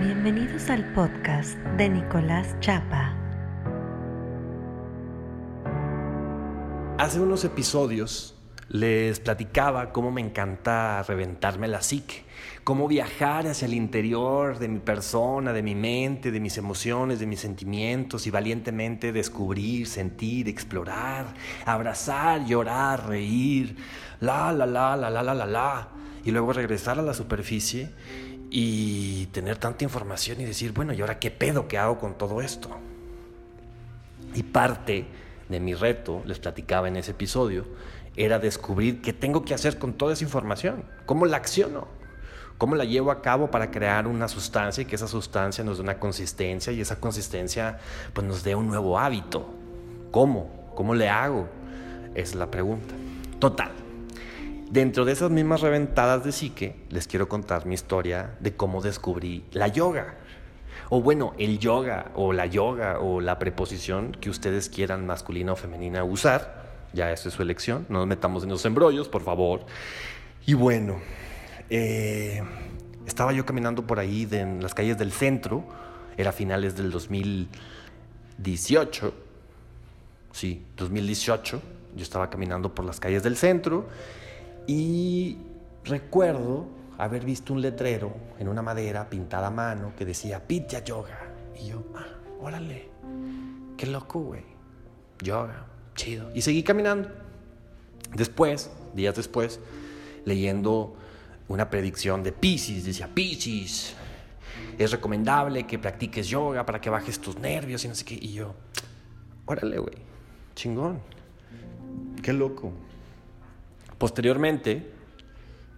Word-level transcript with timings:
Bienvenidos 0.00 0.70
al 0.70 0.94
podcast 0.94 1.58
de 1.76 1.90
Nicolás 1.90 2.58
Chapa. 2.60 3.14
Hace 6.96 7.20
unos 7.20 7.44
episodios 7.44 8.34
les 8.68 9.20
platicaba 9.20 9.92
cómo 9.92 10.10
me 10.10 10.22
encanta 10.22 11.02
reventarme 11.02 11.68
la 11.68 11.82
psique, 11.82 12.24
cómo 12.64 12.88
viajar 12.88 13.46
hacia 13.46 13.66
el 13.66 13.74
interior 13.74 14.58
de 14.58 14.68
mi 14.68 14.78
persona, 14.78 15.52
de 15.52 15.62
mi 15.62 15.74
mente, 15.74 16.30
de 16.30 16.40
mis 16.40 16.56
emociones, 16.56 17.20
de 17.20 17.26
mis 17.26 17.40
sentimientos 17.40 18.26
y 18.26 18.30
valientemente 18.30 19.12
descubrir, 19.12 19.86
sentir, 19.86 20.48
explorar, 20.48 21.26
abrazar, 21.66 22.46
llorar, 22.46 23.06
reír, 23.06 23.76
la, 24.20 24.50
la, 24.50 24.64
la, 24.64 24.96
la, 24.96 25.10
la, 25.10 25.22
la, 25.22 25.34
la, 25.34 25.46
la, 25.46 25.88
y 26.24 26.30
luego 26.30 26.54
regresar 26.54 26.98
a 26.98 27.02
la 27.02 27.12
superficie 27.12 27.90
y 28.50 29.26
tener 29.26 29.56
tanta 29.58 29.84
información 29.84 30.40
y 30.40 30.44
decir, 30.44 30.72
bueno, 30.72 30.92
¿y 30.92 31.00
ahora 31.00 31.20
qué 31.20 31.30
pedo 31.30 31.68
que 31.68 31.78
hago 31.78 31.98
con 31.98 32.18
todo 32.18 32.42
esto? 32.42 32.68
Y 34.34 34.42
parte 34.42 35.06
de 35.48 35.60
mi 35.60 35.74
reto, 35.74 36.22
les 36.26 36.38
platicaba 36.38 36.88
en 36.88 36.96
ese 36.96 37.12
episodio, 37.12 37.64
era 38.16 38.38
descubrir 38.38 39.00
qué 39.00 39.12
tengo 39.12 39.44
que 39.44 39.54
hacer 39.54 39.78
con 39.78 39.92
toda 39.92 40.12
esa 40.12 40.24
información, 40.24 40.84
cómo 41.06 41.26
la 41.26 41.36
acciono, 41.36 41.86
cómo 42.58 42.74
la 42.74 42.84
llevo 42.84 43.10
a 43.10 43.22
cabo 43.22 43.50
para 43.50 43.70
crear 43.70 44.06
una 44.06 44.28
sustancia 44.28 44.82
y 44.82 44.84
que 44.84 44.96
esa 44.96 45.08
sustancia 45.08 45.64
nos 45.64 45.78
dé 45.78 45.84
una 45.84 45.98
consistencia 45.98 46.72
y 46.72 46.80
esa 46.80 47.00
consistencia 47.00 47.78
pues 48.12 48.26
nos 48.26 48.42
dé 48.42 48.54
un 48.54 48.66
nuevo 48.66 48.98
hábito. 48.98 49.48
¿Cómo? 50.10 50.72
¿Cómo 50.74 50.94
le 50.94 51.08
hago? 51.08 51.48
Es 52.14 52.34
la 52.34 52.50
pregunta. 52.50 52.94
Total. 53.38 53.79
Dentro 54.70 55.04
de 55.04 55.10
esas 55.10 55.32
mismas 55.32 55.62
reventadas 55.62 56.22
de 56.22 56.30
psique, 56.30 56.76
les 56.90 57.08
quiero 57.08 57.28
contar 57.28 57.66
mi 57.66 57.74
historia 57.74 58.36
de 58.38 58.54
cómo 58.54 58.80
descubrí 58.80 59.44
la 59.50 59.66
yoga. 59.66 60.14
O 60.90 61.02
bueno, 61.02 61.34
el 61.38 61.58
yoga 61.58 62.12
o 62.14 62.32
la 62.32 62.46
yoga 62.46 63.00
o 63.00 63.20
la 63.20 63.40
preposición 63.40 64.12
que 64.12 64.30
ustedes 64.30 64.68
quieran 64.68 65.06
masculina 65.06 65.54
o 65.54 65.56
femenina 65.56 66.04
usar. 66.04 66.86
Ya 66.92 67.10
esa 67.10 67.30
es 67.30 67.34
su 67.34 67.42
elección, 67.42 67.84
no 67.88 67.98
nos 67.98 68.06
metamos 68.06 68.44
en 68.44 68.50
los 68.50 68.64
embrollos, 68.64 69.08
por 69.08 69.22
favor. 69.22 69.66
Y 70.46 70.54
bueno, 70.54 71.00
eh, 71.68 72.40
estaba 73.08 73.32
yo 73.32 73.44
caminando 73.44 73.88
por 73.88 73.98
ahí 73.98 74.28
en 74.30 74.62
las 74.62 74.72
calles 74.72 74.96
del 74.96 75.10
centro, 75.10 75.64
era 76.16 76.30
finales 76.30 76.76
del 76.76 76.92
2018, 76.92 79.14
sí, 80.30 80.64
2018, 80.76 81.60
yo 81.96 82.02
estaba 82.04 82.30
caminando 82.30 82.72
por 82.72 82.84
las 82.84 83.00
calles 83.00 83.24
del 83.24 83.36
centro 83.36 83.88
y 84.72 85.36
recuerdo 85.84 86.68
haber 86.96 87.24
visto 87.24 87.52
un 87.52 87.60
letrero 87.60 88.14
en 88.38 88.46
una 88.46 88.62
madera 88.62 89.10
pintada 89.10 89.48
a 89.48 89.50
mano 89.50 89.94
que 89.98 90.04
decía 90.04 90.46
Pitya 90.46 90.84
Yoga. 90.84 91.18
Y 91.60 91.70
yo, 91.70 91.82
ah, 91.96 92.06
órale, 92.40 92.88
qué 93.76 93.86
loco, 93.86 94.20
güey. 94.20 94.44
Yoga, 95.20 95.66
chido. 95.96 96.30
Y 96.36 96.42
seguí 96.42 96.62
caminando. 96.62 97.08
Después, 98.14 98.70
días 98.94 99.16
después, 99.16 99.58
leyendo 100.24 100.94
una 101.48 101.68
predicción 101.68 102.22
de 102.22 102.30
Pisces, 102.30 102.84
decía, 102.84 103.08
Pisces, 103.12 103.96
es 104.78 104.92
recomendable 104.92 105.66
que 105.66 105.80
practiques 105.80 106.28
yoga 106.28 106.64
para 106.64 106.80
que 106.80 106.90
bajes 106.90 107.18
tus 107.18 107.36
nervios 107.40 107.84
y 107.84 107.88
no 107.88 107.96
sé 107.96 108.04
qué. 108.04 108.14
Y 108.14 108.34
yo, 108.34 108.54
órale, 109.46 109.80
güey, 109.80 109.96
chingón, 110.54 111.00
qué 112.22 112.32
loco. 112.32 112.72
Posteriormente, 114.00 114.90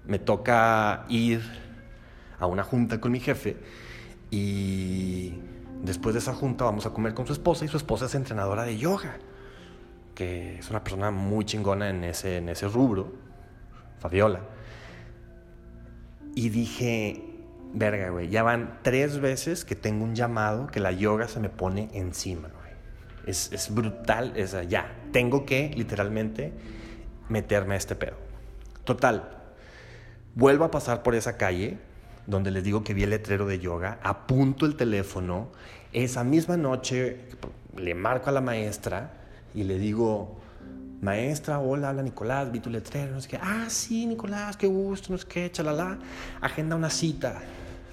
me 0.06 0.20
toca 0.20 1.06
ir 1.08 1.42
a 2.38 2.46
una 2.46 2.62
junta 2.62 3.00
con 3.00 3.10
mi 3.10 3.18
jefe 3.18 3.56
y 4.30 5.34
después 5.82 6.14
de 6.14 6.20
esa 6.20 6.32
junta 6.32 6.64
vamos 6.64 6.86
a 6.86 6.90
comer 6.90 7.14
con 7.14 7.26
su 7.26 7.32
esposa 7.32 7.64
y 7.64 7.68
su 7.68 7.76
esposa 7.76 8.06
es 8.06 8.14
entrenadora 8.14 8.62
de 8.62 8.78
yoga 8.78 9.16
que 10.14 10.60
es 10.60 10.70
una 10.70 10.84
persona 10.84 11.10
muy 11.10 11.44
chingona 11.44 11.90
en 11.90 12.04
ese, 12.04 12.36
en 12.36 12.48
ese 12.48 12.68
rubro, 12.68 13.12
Fabiola. 13.98 14.38
Y 16.36 16.50
dije, 16.50 17.24
verga, 17.74 18.10
güey, 18.10 18.28
ya 18.28 18.44
van 18.44 18.78
tres 18.82 19.18
veces 19.18 19.64
que 19.64 19.74
tengo 19.74 20.04
un 20.04 20.14
llamado 20.14 20.68
que 20.68 20.78
la 20.78 20.92
yoga 20.92 21.26
se 21.26 21.40
me 21.40 21.48
pone 21.48 21.88
encima, 21.92 22.50
güey. 22.50 22.72
Es, 23.26 23.52
es 23.52 23.74
brutal, 23.74 24.32
es 24.36 24.56
ya, 24.68 24.94
tengo 25.10 25.44
que 25.44 25.72
literalmente 25.74 26.52
meterme 27.32 27.74
a 27.74 27.78
este 27.78 27.96
pedo. 27.96 28.16
Total, 28.84 29.28
vuelvo 30.34 30.64
a 30.64 30.70
pasar 30.70 31.02
por 31.02 31.14
esa 31.14 31.36
calle 31.36 31.78
donde 32.26 32.50
les 32.50 32.62
digo 32.62 32.84
que 32.84 32.94
vi 32.94 33.02
el 33.02 33.10
letrero 33.10 33.46
de 33.46 33.58
yoga, 33.58 33.98
apunto 34.02 34.66
el 34.66 34.76
teléfono, 34.76 35.48
esa 35.92 36.22
misma 36.22 36.56
noche 36.56 37.18
le 37.76 37.94
marco 37.94 38.28
a 38.28 38.32
la 38.32 38.40
maestra 38.40 39.12
y 39.54 39.64
le 39.64 39.78
digo, 39.78 40.40
maestra, 41.00 41.58
hola, 41.58 41.88
habla 41.88 42.02
Nicolás, 42.02 42.52
vi 42.52 42.60
tu 42.60 42.70
letrero, 42.70 43.12
no 43.12 43.20
sé 43.20 43.28
qué, 43.28 43.38
ah, 43.42 43.66
sí, 43.68 44.06
Nicolás, 44.06 44.56
qué 44.56 44.68
gusto, 44.68 45.12
no 45.12 45.18
sé 45.18 45.26
qué, 45.26 45.50
chalala, 45.50 45.98
agenda 46.40 46.76
una 46.76 46.90
cita. 46.90 47.40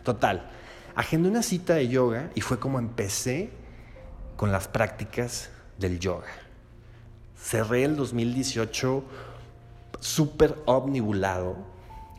Total, 0.04 0.50
agenda 0.96 1.30
una 1.30 1.44
cita 1.44 1.74
de 1.74 1.88
yoga 1.88 2.30
y 2.36 2.42
fue 2.42 2.60
como 2.60 2.78
empecé 2.78 3.50
con 4.36 4.52
las 4.52 4.68
prácticas 4.68 5.50
del 5.78 6.00
yoga. 6.00 6.28
Cerré 7.36 7.84
el 7.84 7.96
2018 7.96 9.04
súper 10.00 10.56
omnibulado, 10.66 11.58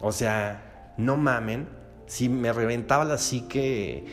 o 0.01 0.13
sea, 0.13 0.95
no 0.97 1.17
mamen, 1.17 1.69
si 2.07 2.29
me 2.29 2.53
reventaba 2.53 3.05
la 3.05 3.19
psique, 3.19 4.07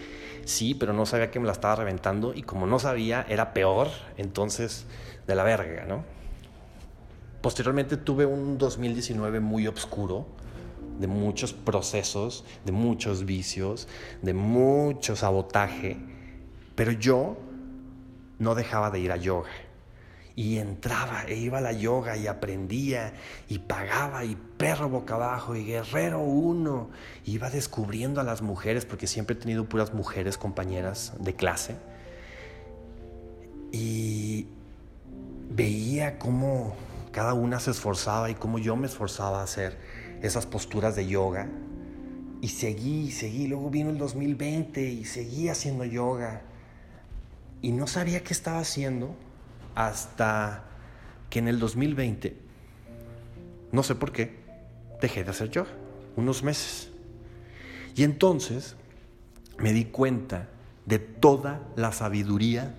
sí, 0.45 0.73
pero 0.73 0.93
no 0.93 1.05
sabía 1.05 1.31
que 1.31 1.39
me 1.39 1.45
la 1.45 1.51
estaba 1.51 1.75
reventando 1.75 2.33
y 2.33 2.43
como 2.43 2.67
no 2.67 2.79
sabía, 2.79 3.25
era 3.27 3.53
peor, 3.53 3.89
entonces 4.17 4.85
de 5.25 5.35
la 5.35 5.43
verga, 5.43 5.85
¿no? 5.85 6.03
Posteriormente 7.41 7.97
tuve 7.97 8.25
un 8.25 8.57
2019 8.57 9.39
muy 9.39 9.67
oscuro, 9.67 10.25
de 10.99 11.07
muchos 11.07 11.53
procesos, 11.53 12.43
de 12.65 12.71
muchos 12.71 13.25
vicios, 13.25 13.87
de 14.21 14.33
mucho 14.33 15.15
sabotaje, 15.15 15.97
pero 16.75 16.91
yo 16.91 17.37
no 18.39 18.55
dejaba 18.55 18.89
de 18.91 18.99
ir 18.99 19.11
a 19.11 19.17
yoga. 19.17 19.49
Y 20.37 20.59
entraba 20.59 21.23
e 21.27 21.35
iba 21.35 21.57
a 21.57 21.61
la 21.61 21.71
yoga 21.71 22.15
y 22.15 22.27
aprendía 22.27 23.13
y 23.49 23.57
pagaba 23.57 24.23
y 24.23 24.35
perro 24.35 24.87
boca 24.87 25.15
abajo 25.15 25.55
y 25.55 25.65
guerrero 25.65 26.19
uno. 26.19 26.91
Iba 27.25 27.49
descubriendo 27.49 28.21
a 28.21 28.23
las 28.23 28.43
mujeres 28.43 28.85
porque 28.85 29.07
siempre 29.07 29.35
he 29.35 29.39
tenido 29.39 29.67
puras 29.67 29.95
mujeres 29.95 30.37
compañeras 30.37 31.13
de 31.19 31.33
clase. 31.33 31.75
Y 33.71 34.45
veía 35.49 36.19
cómo 36.19 36.75
cada 37.11 37.33
una 37.33 37.59
se 37.59 37.71
esforzaba 37.71 38.29
y 38.29 38.35
cómo 38.35 38.59
yo 38.59 38.75
me 38.75 38.85
esforzaba 38.85 39.41
a 39.41 39.43
hacer 39.43 39.79
esas 40.21 40.45
posturas 40.45 40.95
de 40.95 41.07
yoga. 41.07 41.49
Y 42.41 42.49
seguí, 42.49 43.09
seguí. 43.09 43.47
Luego 43.47 43.71
vino 43.71 43.89
el 43.89 43.97
2020 43.97 44.83
y 44.83 45.03
seguí 45.03 45.49
haciendo 45.49 45.83
yoga. 45.83 46.43
Y 47.63 47.71
no 47.71 47.87
sabía 47.87 48.23
qué 48.23 48.33
estaba 48.33 48.59
haciendo 48.59 49.15
hasta 49.77 50.63
que 51.29 51.37
en 51.37 51.47
el 51.47 51.59
2020, 51.59 52.35
no 53.71 53.83
sé 53.83 53.93
por 53.93 54.11
qué, 54.11 54.39
dejé 54.99 55.23
de 55.23 55.29
hacer 55.29 55.51
yoga. 55.51 55.69
Unos 56.15 56.41
meses. 56.41 56.89
Y 57.95 58.03
entonces 58.03 58.75
me 59.59 59.73
di 59.73 59.85
cuenta 59.85 60.49
de 60.87 60.97
toda 60.97 61.61
la 61.75 61.91
sabiduría 61.91 62.73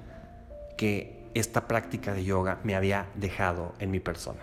que 0.76 1.22
esta 1.34 1.68
práctica 1.68 2.14
de 2.14 2.24
yoga 2.24 2.58
me 2.64 2.74
había 2.74 3.06
dejado 3.14 3.74
en 3.78 3.92
mi 3.92 4.00
persona. 4.00 4.42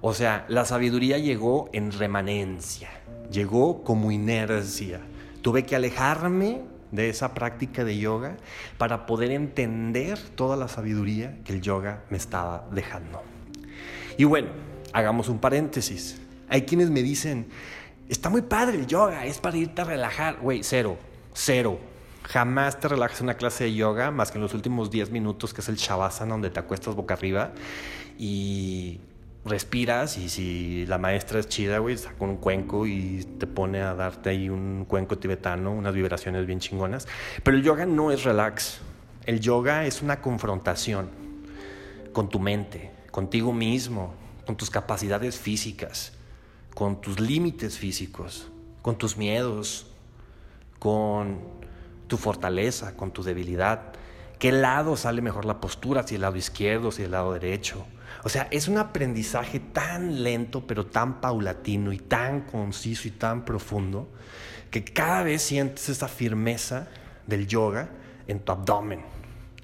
O 0.00 0.14
sea, 0.14 0.46
la 0.48 0.64
sabiduría 0.64 1.18
llegó 1.18 1.68
en 1.74 1.92
remanencia, 1.92 2.88
llegó 3.30 3.84
como 3.84 4.10
inercia. 4.10 5.00
Tuve 5.42 5.66
que 5.66 5.76
alejarme 5.76 6.62
de 6.94 7.08
esa 7.08 7.34
práctica 7.34 7.84
de 7.84 7.98
yoga 7.98 8.36
para 8.78 9.06
poder 9.06 9.30
entender 9.30 10.18
toda 10.18 10.56
la 10.56 10.68
sabiduría 10.68 11.36
que 11.44 11.52
el 11.52 11.60
yoga 11.60 12.02
me 12.10 12.16
estaba 12.16 12.66
dejando. 12.70 13.22
Y 14.16 14.24
bueno, 14.24 14.48
hagamos 14.92 15.28
un 15.28 15.38
paréntesis. 15.38 16.20
Hay 16.48 16.62
quienes 16.62 16.90
me 16.90 17.02
dicen, 17.02 17.46
está 18.08 18.30
muy 18.30 18.42
padre 18.42 18.78
el 18.78 18.86
yoga, 18.86 19.26
es 19.26 19.38
para 19.38 19.56
irte 19.56 19.82
a 19.82 19.84
relajar. 19.84 20.38
Güey, 20.40 20.62
cero, 20.62 20.96
cero. 21.32 21.78
Jamás 22.22 22.80
te 22.80 22.88
relajas 22.88 23.20
en 23.20 23.24
una 23.24 23.34
clase 23.34 23.64
de 23.64 23.74
yoga 23.74 24.10
más 24.10 24.30
que 24.30 24.38
en 24.38 24.42
los 24.42 24.54
últimos 24.54 24.90
10 24.90 25.10
minutos, 25.10 25.52
que 25.52 25.60
es 25.60 25.68
el 25.68 25.76
Shavasana, 25.76 26.30
donde 26.32 26.48
te 26.50 26.58
acuestas 26.58 26.94
boca 26.94 27.14
arriba 27.14 27.52
y 28.18 29.00
respiras. 29.44 30.18
Y 30.18 30.28
si 30.28 30.86
la 30.86 30.98
maestra 30.98 31.40
es 31.40 31.48
chida, 31.48 31.78
güey, 31.78 31.96
saca 31.96 32.24
un 32.24 32.36
cuenco 32.36 32.86
y 32.86 33.24
te 33.38 33.46
pone 33.46 33.80
a 33.80 33.94
darte 33.94 34.30
ahí 34.30 34.48
un 34.48 34.84
cuenco 34.86 35.18
tibetano, 35.18 35.72
unas 35.72 35.94
vibraciones 35.94 36.46
bien 36.46 36.60
chingonas. 36.60 37.06
Pero 37.42 37.56
el 37.56 37.62
yoga 37.62 37.86
no 37.86 38.10
es 38.10 38.24
relax. 38.24 38.80
El 39.26 39.40
yoga 39.40 39.86
es 39.86 40.02
una 40.02 40.20
confrontación 40.20 41.08
con 42.12 42.28
tu 42.28 42.38
mente, 42.38 42.90
contigo 43.10 43.52
mismo, 43.52 44.14
con 44.46 44.56
tus 44.56 44.70
capacidades 44.70 45.38
físicas, 45.38 46.12
con 46.74 47.00
tus 47.00 47.18
límites 47.20 47.78
físicos, 47.78 48.48
con 48.82 48.98
tus 48.98 49.16
miedos, 49.16 49.86
con 50.78 51.38
tu 52.06 52.16
fortaleza 52.16 52.96
con 52.96 53.10
tu 53.10 53.22
debilidad, 53.22 53.92
qué 54.44 54.52
lado 54.52 54.94
sale 54.94 55.22
mejor 55.22 55.46
la 55.46 55.58
postura, 55.58 56.02
si 56.02 56.16
el 56.16 56.20
lado 56.20 56.36
izquierdo, 56.36 56.92
si 56.92 57.02
el 57.02 57.12
lado 57.12 57.32
derecho. 57.32 57.86
O 58.24 58.28
sea, 58.28 58.46
es 58.50 58.68
un 58.68 58.76
aprendizaje 58.76 59.58
tan 59.58 60.22
lento, 60.22 60.66
pero 60.66 60.84
tan 60.84 61.22
paulatino 61.22 61.94
y 61.94 61.98
tan 61.98 62.42
conciso 62.42 63.08
y 63.08 63.12
tan 63.12 63.46
profundo, 63.46 64.06
que 64.70 64.84
cada 64.84 65.22
vez 65.22 65.40
sientes 65.40 65.88
esa 65.88 66.08
firmeza 66.08 66.88
del 67.26 67.46
yoga 67.46 67.88
en 68.28 68.40
tu 68.40 68.52
abdomen, 68.52 69.00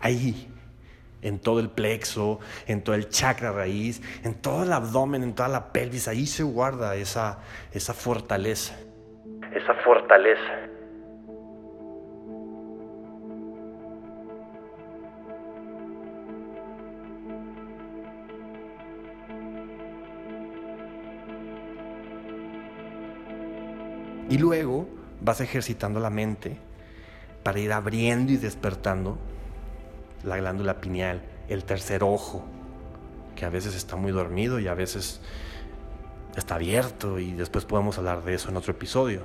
ahí, 0.01 0.49
en 1.21 1.41
todo 1.41 1.61
el 1.61 1.69
plexo, 1.69 2.41
en 2.67 2.83
todo 2.83 2.95
el 2.95 3.11
chakra 3.11 3.53
raíz, 3.53 4.01
en 4.25 4.33
todo 4.37 4.63
el 4.63 4.73
abdomen, 4.73 5.23
en 5.23 5.35
toda 5.35 5.51
la 5.51 5.75
pelvis, 5.75 6.09
ahí 6.09 6.27
se 6.27 6.43
guarda 6.43 6.97
esa, 6.97 7.41
esa 7.71 7.93
fortaleza. 7.93 8.79
Esa 9.55 9.75
fortaleza. 9.85 10.80
Y 24.31 24.39
luego 24.39 24.89
vas 25.21 25.41
ejercitando 25.41 26.01
la 26.01 26.09
mente 26.09 26.57
para 27.43 27.59
ir 27.59 27.73
abriendo 27.73 28.33
y 28.33 28.37
despertando 28.37 29.19
la 30.23 30.37
glándula 30.37 30.81
pineal, 30.81 31.23
el 31.49 31.65
tercer 31.65 32.05
ojo, 32.05 32.45
que 33.35 33.45
a 33.45 33.49
veces 33.49 33.75
está 33.75 33.97
muy 33.97 34.13
dormido 34.13 34.61
y 34.61 34.69
a 34.69 34.75
veces 34.75 35.21
está 36.37 36.55
abierto 36.55 37.19
y 37.19 37.33
después 37.33 37.65
podemos 37.65 37.99
hablar 37.99 38.23
de 38.23 38.35
eso 38.35 38.51
en 38.51 38.57
otro 38.57 38.71
episodio. 38.71 39.23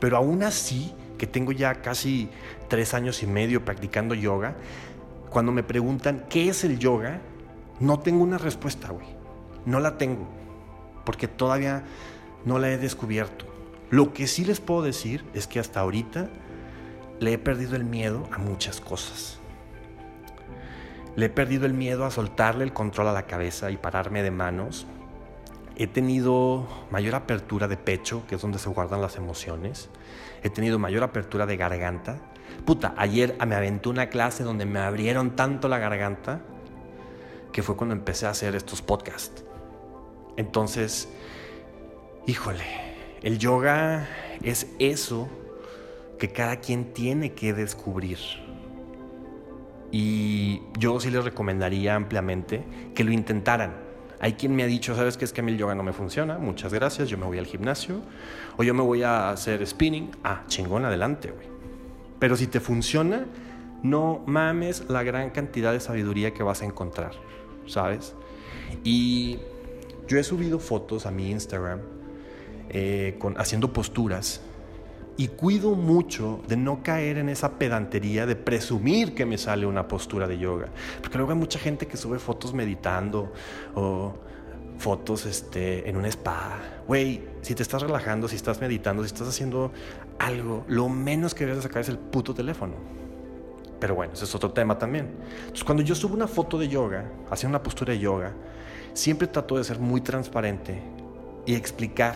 Pero 0.00 0.16
aún 0.16 0.42
así, 0.42 0.92
que 1.16 1.26
tengo 1.26 1.52
ya 1.52 1.82
casi 1.82 2.30
tres 2.68 2.92
años 2.94 3.22
y 3.22 3.26
medio 3.26 3.64
practicando 3.64 4.14
yoga, 4.14 4.56
cuando 5.28 5.52
me 5.52 5.62
preguntan 5.62 6.24
qué 6.28 6.48
es 6.48 6.64
el 6.64 6.78
yoga, 6.78 7.20
no 7.78 8.00
tengo 8.00 8.24
una 8.24 8.38
respuesta, 8.38 8.88
güey. 8.88 9.06
No 9.64 9.78
la 9.78 9.96
tengo, 9.96 10.26
porque 11.04 11.28
todavía 11.28 11.84
no 12.44 12.58
la 12.58 12.70
he 12.70 12.78
descubierto. 12.78 13.49
Lo 13.90 14.12
que 14.12 14.28
sí 14.28 14.44
les 14.44 14.60
puedo 14.60 14.82
decir 14.82 15.24
es 15.34 15.48
que 15.48 15.58
hasta 15.58 15.80
ahorita 15.80 16.28
le 17.18 17.32
he 17.32 17.38
perdido 17.38 17.74
el 17.74 17.84
miedo 17.84 18.28
a 18.32 18.38
muchas 18.38 18.80
cosas. 18.80 19.40
Le 21.16 21.26
he 21.26 21.28
perdido 21.28 21.66
el 21.66 21.74
miedo 21.74 22.04
a 22.04 22.10
soltarle 22.12 22.62
el 22.62 22.72
control 22.72 23.08
a 23.08 23.12
la 23.12 23.26
cabeza 23.26 23.70
y 23.72 23.76
pararme 23.76 24.22
de 24.22 24.30
manos. 24.30 24.86
He 25.76 25.88
tenido 25.88 26.68
mayor 26.90 27.16
apertura 27.16 27.66
de 27.66 27.76
pecho, 27.76 28.22
que 28.28 28.36
es 28.36 28.42
donde 28.42 28.60
se 28.60 28.68
guardan 28.68 29.02
las 29.02 29.16
emociones. 29.16 29.90
He 30.44 30.50
tenido 30.50 30.78
mayor 30.78 31.02
apertura 31.02 31.46
de 31.46 31.56
garganta. 31.56 32.18
Puta, 32.64 32.94
ayer 32.96 33.36
me 33.44 33.56
aventé 33.56 33.88
una 33.88 34.08
clase 34.08 34.44
donde 34.44 34.66
me 34.66 34.78
abrieron 34.78 35.34
tanto 35.34 35.68
la 35.68 35.78
garganta 35.78 36.42
que 37.52 37.62
fue 37.62 37.76
cuando 37.76 37.94
empecé 37.94 38.26
a 38.26 38.30
hacer 38.30 38.54
estos 38.54 38.82
podcasts. 38.82 39.44
Entonces, 40.36 41.08
híjole, 42.26 42.89
el 43.22 43.38
yoga 43.38 44.08
es 44.42 44.66
eso 44.78 45.28
que 46.18 46.30
cada 46.30 46.56
quien 46.56 46.92
tiene 46.92 47.32
que 47.32 47.52
descubrir. 47.52 48.18
Y 49.92 50.62
yo 50.78 51.00
sí 51.00 51.10
les 51.10 51.24
recomendaría 51.24 51.94
ampliamente 51.96 52.64
que 52.94 53.04
lo 53.04 53.12
intentaran. 53.12 53.74
Hay 54.20 54.34
quien 54.34 54.54
me 54.54 54.62
ha 54.62 54.66
dicho, 54.66 54.94
¿sabes 54.94 55.16
qué 55.16 55.24
es 55.24 55.32
que 55.32 55.40
a 55.40 55.44
mí 55.44 55.52
el 55.52 55.58
yoga 55.58 55.74
no 55.74 55.82
me 55.82 55.92
funciona? 55.92 56.38
Muchas 56.38 56.72
gracias, 56.72 57.08
yo 57.08 57.18
me 57.18 57.24
voy 57.24 57.38
al 57.38 57.46
gimnasio. 57.46 58.00
O 58.56 58.62
yo 58.62 58.74
me 58.74 58.82
voy 58.82 59.02
a 59.02 59.30
hacer 59.30 59.66
spinning. 59.66 60.10
Ah, 60.22 60.44
chingón, 60.46 60.84
adelante, 60.84 61.30
güey. 61.30 61.46
Pero 62.18 62.36
si 62.36 62.46
te 62.46 62.60
funciona, 62.60 63.26
no 63.82 64.22
mames 64.26 64.84
la 64.88 65.02
gran 65.02 65.30
cantidad 65.30 65.72
de 65.72 65.80
sabiduría 65.80 66.34
que 66.34 66.42
vas 66.42 66.60
a 66.60 66.66
encontrar, 66.66 67.12
¿sabes? 67.66 68.14
Y 68.84 69.38
yo 70.06 70.18
he 70.18 70.22
subido 70.22 70.58
fotos 70.58 71.06
a 71.06 71.10
mi 71.10 71.30
Instagram 71.30 71.80
eh, 72.70 73.16
con, 73.18 73.38
haciendo 73.38 73.72
posturas 73.72 74.40
y 75.16 75.28
cuido 75.28 75.74
mucho 75.74 76.40
de 76.48 76.56
no 76.56 76.82
caer 76.82 77.18
en 77.18 77.28
esa 77.28 77.58
pedantería 77.58 78.24
de 78.24 78.36
presumir 78.36 79.14
que 79.14 79.26
me 79.26 79.36
sale 79.36 79.66
una 79.66 79.86
postura 79.86 80.26
de 80.26 80.38
yoga. 80.38 80.68
Porque 81.02 81.18
luego 81.18 81.32
hay 81.32 81.38
mucha 81.38 81.58
gente 81.58 81.86
que 81.86 81.96
sube 81.96 82.18
fotos 82.18 82.54
meditando 82.54 83.32
o 83.74 84.14
fotos 84.78 85.26
este, 85.26 85.88
en 85.88 85.96
un 85.96 86.06
spa. 86.06 86.58
Güey, 86.86 87.22
si 87.42 87.54
te 87.54 87.62
estás 87.62 87.82
relajando, 87.82 88.28
si 88.28 88.36
estás 88.36 88.60
meditando, 88.60 89.02
si 89.02 89.08
estás 89.08 89.28
haciendo 89.28 89.72
algo, 90.18 90.64
lo 90.68 90.88
menos 90.88 91.34
que 91.34 91.44
debes 91.44 91.64
sacar 91.64 91.82
es 91.82 91.90
el 91.90 91.98
puto 91.98 92.32
teléfono. 92.32 92.74
Pero 93.78 93.94
bueno, 93.94 94.12
ese 94.14 94.24
es 94.24 94.34
otro 94.34 94.52
tema 94.52 94.78
también. 94.78 95.10
Entonces, 95.40 95.64
cuando 95.64 95.82
yo 95.82 95.94
subo 95.94 96.14
una 96.14 96.28
foto 96.28 96.58
de 96.58 96.68
yoga, 96.68 97.04
haciendo 97.30 97.58
una 97.58 97.62
postura 97.62 97.92
de 97.92 97.98
yoga, 97.98 98.32
siempre 98.92 99.26
trato 99.26 99.58
de 99.58 99.64
ser 99.64 99.78
muy 99.78 100.00
transparente 100.00 100.80
y 101.44 101.54
explicar 101.54 102.14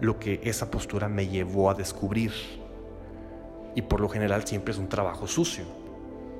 lo 0.00 0.18
que 0.18 0.40
esa 0.44 0.70
postura 0.70 1.08
me 1.08 1.28
llevó 1.28 1.70
a 1.70 1.74
descubrir. 1.74 2.32
Y 3.74 3.82
por 3.82 4.00
lo 4.00 4.08
general 4.08 4.46
siempre 4.46 4.72
es 4.72 4.78
un 4.78 4.88
trabajo 4.88 5.26
sucio. 5.26 5.64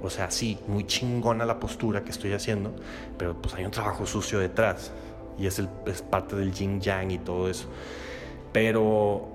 O 0.02 0.10
sea, 0.10 0.30
sí, 0.30 0.58
muy 0.68 0.86
chingona 0.86 1.44
la 1.44 1.58
postura 1.58 2.04
que 2.04 2.10
estoy 2.10 2.32
haciendo, 2.32 2.72
pero 3.16 3.40
pues 3.40 3.54
hay 3.54 3.64
un 3.64 3.70
trabajo 3.70 4.06
sucio 4.06 4.38
detrás. 4.38 4.92
Y 5.38 5.46
es, 5.46 5.58
el, 5.58 5.68
es 5.86 6.02
parte 6.02 6.36
del 6.36 6.52
yin 6.52 6.80
yang 6.80 7.10
y 7.10 7.18
todo 7.18 7.48
eso. 7.48 7.68
Pero 8.52 9.28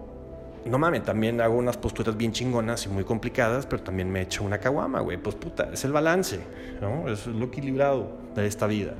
no 0.66 0.78
mames, 0.78 1.04
también 1.04 1.42
hago 1.42 1.56
unas 1.56 1.78
posturas 1.78 2.16
bien 2.16 2.32
chingonas 2.32 2.86
y 2.86 2.90
muy 2.90 3.04
complicadas, 3.04 3.66
pero 3.66 3.84
también 3.84 4.10
me 4.10 4.22
echo 4.22 4.44
una 4.44 4.60
caguama, 4.60 5.02
güey. 5.02 5.18
Pues 5.18 5.36
puta, 5.36 5.70
es 5.74 5.84
el 5.84 5.92
balance, 5.92 6.40
¿no? 6.82 7.10
Es 7.10 7.28
lo 7.28 7.46
equilibrado 7.46 8.12
de 8.36 8.48
esta 8.48 8.68
vida. 8.68 8.94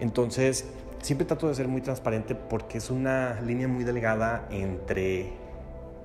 Entonces, 0.00 0.68
siempre 1.02 1.26
trato 1.26 1.48
de 1.48 1.54
ser 1.54 1.68
muy 1.68 1.80
transparente 1.80 2.34
porque 2.34 2.78
es 2.78 2.90
una 2.90 3.40
línea 3.40 3.68
muy 3.68 3.84
delgada 3.84 4.46
entre 4.50 5.32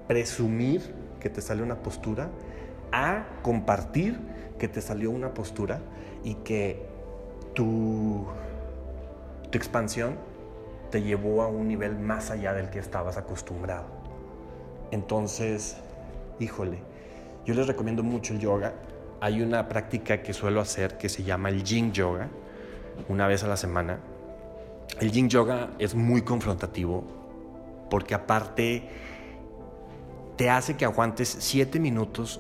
presumir 0.08 0.94
que 1.20 1.30
te 1.30 1.42
sale 1.42 1.64
una 1.64 1.76
postura 1.76 2.30
a 2.92 3.26
compartir 3.42 4.20
que 4.60 4.68
te 4.68 4.82
salió 4.82 5.10
una 5.12 5.34
postura 5.34 5.80
y 6.24 6.36
que 6.36 6.86
tu, 7.54 8.28
tu 9.50 9.58
expansión 9.58 10.16
te 10.92 11.02
llevó 11.02 11.42
a 11.42 11.48
un 11.48 11.68
nivel 11.68 11.98
más 11.98 12.30
allá 12.30 12.54
del 12.54 12.70
que 12.70 12.80
estabas 12.80 13.18
acostumbrado. 13.18 13.86
Entonces, 14.92 15.78
híjole, 16.40 16.80
yo 17.46 17.54
les 17.54 17.66
recomiendo 17.66 18.04
mucho 18.04 18.34
el 18.34 18.40
yoga. 18.40 18.74
Hay 19.22 19.42
una 19.42 19.68
práctica 19.70 20.22
que 20.22 20.34
suelo 20.34 20.62
hacer 20.62 20.98
que 20.98 21.10
se 21.10 21.24
llama 21.24 21.50
el 21.50 21.64
yin 21.64 21.94
yoga, 21.94 22.28
una 23.08 23.28
vez 23.28 23.44
a 23.44 23.48
la 23.48 23.58
semana 23.58 24.00
el 25.02 25.12
yin 25.12 25.30
yoga 25.30 25.72
es 25.80 25.96
muy 25.96 26.22
confrontativo 26.22 27.04
porque 27.90 28.14
aparte 28.14 28.88
te 30.38 30.50
hace 30.50 30.78
que 30.78 30.86
aguantes 30.86 31.36
siete 31.40 31.80
minutos 31.80 32.40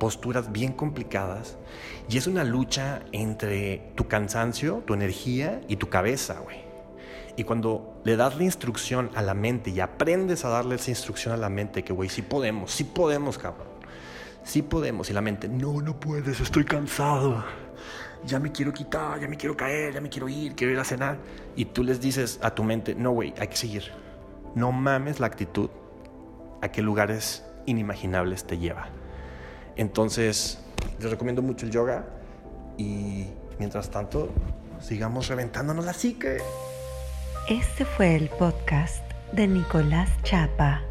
posturas 0.00 0.50
bien 0.50 0.72
complicadas 0.72 1.56
y 2.08 2.18
es 2.18 2.26
una 2.26 2.42
lucha 2.42 3.02
entre 3.12 3.92
tu 3.94 4.08
cansancio, 4.08 4.82
tu 4.84 4.94
energía 4.94 5.60
y 5.68 5.76
tu 5.76 5.88
cabeza, 5.88 6.40
güey. 6.40 6.58
Y 7.36 7.44
cuando 7.44 8.00
le 8.04 8.16
das 8.16 8.36
la 8.36 8.44
instrucción 8.44 9.10
a 9.14 9.22
la 9.22 9.34
mente 9.34 9.70
y 9.70 9.78
aprendes 9.78 10.44
a 10.44 10.48
darle 10.48 10.74
esa 10.74 10.90
instrucción 10.90 11.34
a 11.34 11.36
la 11.36 11.48
mente 11.48 11.84
que, 11.84 11.92
güey, 11.92 12.08
sí 12.08 12.22
podemos, 12.22 12.72
sí 12.72 12.82
podemos, 12.82 13.38
cabrón. 13.38 13.68
Sí 14.42 14.62
podemos. 14.62 15.10
Y 15.10 15.12
la 15.12 15.20
mente, 15.20 15.48
no, 15.48 15.80
no 15.82 16.00
puedes, 16.00 16.40
estoy 16.40 16.64
cansado 16.64 17.44
ya 18.24 18.38
me 18.38 18.52
quiero 18.52 18.72
quitar, 18.72 19.20
ya 19.20 19.28
me 19.28 19.36
quiero 19.36 19.56
caer, 19.56 19.94
ya 19.94 20.00
me 20.00 20.08
quiero 20.08 20.28
ir, 20.28 20.54
quiero 20.54 20.72
ir 20.72 20.78
a 20.78 20.84
cenar. 20.84 21.18
Y 21.54 21.66
tú 21.66 21.84
les 21.84 22.00
dices 22.00 22.38
a 22.42 22.54
tu 22.54 22.64
mente, 22.64 22.94
no, 22.94 23.10
güey, 23.10 23.34
hay 23.38 23.48
que 23.48 23.56
seguir. 23.56 23.92
No 24.54 24.72
mames 24.72 25.20
la 25.20 25.26
actitud 25.26 25.70
a 26.62 26.68
qué 26.68 26.82
lugares 26.82 27.44
inimaginables 27.66 28.46
te 28.46 28.58
lleva. 28.58 28.88
Entonces, 29.76 30.58
les 30.98 31.10
recomiendo 31.10 31.42
mucho 31.42 31.66
el 31.66 31.72
yoga 31.72 32.06
y 32.78 33.26
mientras 33.58 33.90
tanto, 33.90 34.30
sigamos 34.80 35.28
reventándonos 35.28 35.84
la 35.84 35.92
psique. 35.92 36.38
Este 37.48 37.84
fue 37.84 38.16
el 38.16 38.28
podcast 38.28 39.04
de 39.32 39.46
Nicolás 39.46 40.10
Chapa. 40.22 40.82